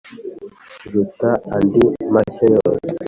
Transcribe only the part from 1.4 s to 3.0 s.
andi mashyo yose.